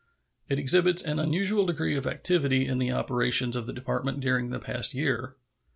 [0.49, 4.57] It exhibits an unusual degree of activity in the operations of the Department during the
[4.57, 5.35] past year.